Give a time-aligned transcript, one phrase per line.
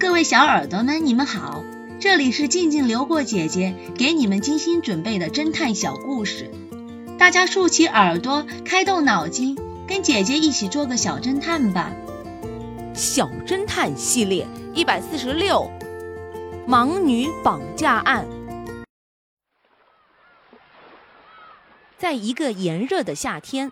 [0.00, 1.62] 各位小耳朵们，你们好，
[2.00, 6.50] 这里是静静流过姐姐给你们精心准备的侦探小故事，
[7.18, 11.92] 大家竖起耳朵，开动脑筋，跟姐姐一起做个小侦探吧。
[12.94, 15.70] 小侦探系列一百四十六，
[16.66, 18.26] 盲女绑架案。
[21.98, 23.70] 在一个炎热的夏天，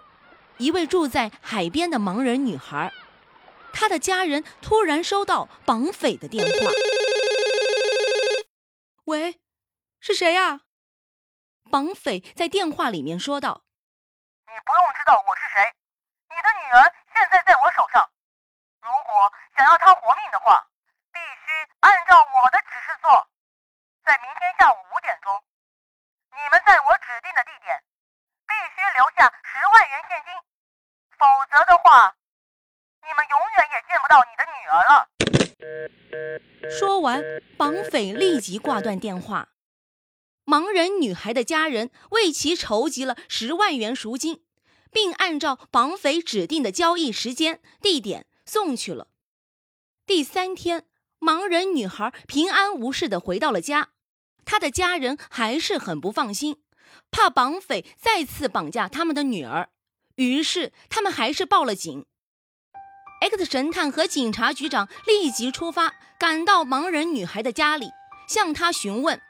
[0.59, 2.93] 一位住在海边的盲人女孩。
[3.73, 6.71] 他的家人突然收到绑匪的电话。
[9.05, 9.41] 喂，
[10.01, 10.61] 是谁呀？
[11.71, 13.65] 绑匪在电话里面说道
[14.49, 15.75] ：“你不用知道我是谁，
[16.29, 18.11] 你的女儿现在在我手上。
[18.81, 20.67] 如果想要她活命的话，
[21.13, 23.29] 必须按照我的指示做。
[24.05, 25.45] 在明天下午五点钟，
[26.33, 27.85] 你们在我指定的地点，
[28.49, 30.33] 必须留下十万元现金，
[31.17, 32.17] 否则的话。”
[33.08, 36.71] 你们永远也见不到你的女儿了。
[36.71, 37.21] 说完，
[37.57, 39.49] 绑匪立即挂断电话。
[40.45, 44.45] 盲人女孩的家人为其筹集了十万元赎金，
[44.93, 49.09] 并按照绑匪指定的交易时间、地点送去了。
[50.07, 50.87] 第三天，
[51.19, 53.89] 盲人女孩平安无事的回到了家，
[54.45, 56.63] 她的家人还是很不放心，
[57.11, 59.71] 怕绑匪再次绑架他们的女儿，
[60.15, 62.07] 于是他们还是报了警。
[63.21, 67.91] X 神探和警察局长立即出发，赶到盲人女孩的家里，
[68.29, 69.21] 向她询问。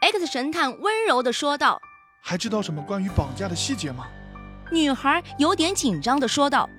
[0.00, 1.80] X 神探温柔地说道
[2.22, 4.06] ：“还知道什么关于绑架的细节吗？”
[4.70, 6.70] 女孩有点紧张地说道：“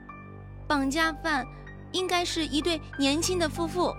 [0.68, 1.46] 绑架犯
[1.92, 3.94] 应该是一对年轻的夫妇，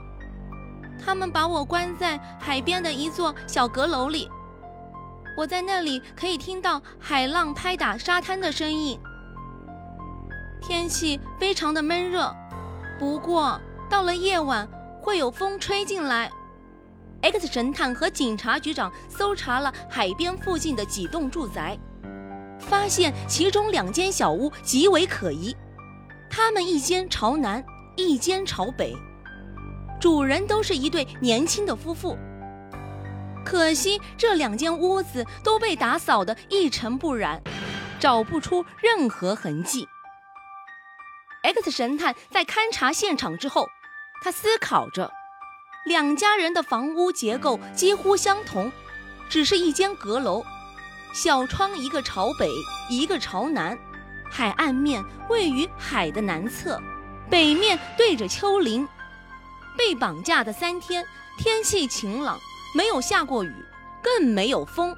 [1.05, 4.27] 他们把我关在海边的一座小阁楼里，
[5.37, 8.99] 我在那里可以听到海浪拍打沙滩的声音。”
[10.63, 12.35] 天气非常的闷热，
[12.99, 13.61] 不过
[13.91, 14.67] 到了夜晚
[15.01, 16.31] 会有风吹进来。
[17.21, 21.77] X 神探和警察局长搜查了海边附近的几栋住宅，
[22.61, 25.55] 发现其中两间小屋极为可疑，
[26.31, 27.63] 它们一间朝南，
[27.97, 28.97] 一间朝北，
[30.01, 32.17] 主人都是一对年轻的夫妇。
[33.45, 37.43] 可惜这两间屋子都被打扫得一尘不染，
[37.99, 39.87] 找不出任何痕迹。
[41.43, 43.69] X 神探在勘察现场之后，
[44.23, 45.13] 他思考着：
[45.85, 48.71] 两家人的房屋结构几乎相同，
[49.29, 50.45] 只是一间阁楼，
[51.13, 52.49] 小窗一个朝北，
[52.89, 53.77] 一个朝南，
[54.31, 56.81] 海岸面位于海的南侧，
[57.29, 58.89] 北面对着丘陵。
[59.77, 61.05] 被绑架的三天，
[61.39, 62.39] 天气晴朗，
[62.77, 63.53] 没有下过雨，
[64.01, 64.95] 更没有风。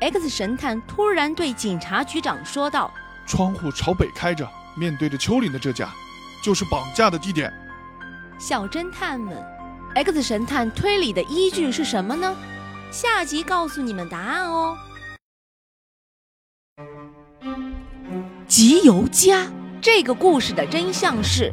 [0.00, 2.90] X 神探突然对警察局长说道
[3.26, 5.90] ：“窗户朝北开着。”面对着丘陵的这家，
[6.42, 7.52] 就是绑架的地点。
[8.38, 9.36] 小侦探们
[9.96, 12.34] ，X 神探推理的依据是什么呢？
[12.90, 14.76] 下集告诉你们答案哦。
[18.46, 19.46] 集邮家
[19.82, 21.52] 这个故事的真相是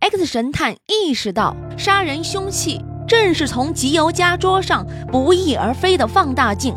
[0.00, 6.74] ，X 神探意识到杀人凶器正是从集邮家桌上不翼而飞的放大镜，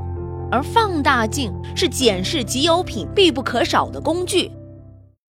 [0.51, 4.49] 而放大镜是检视集邮品必不可少的工具。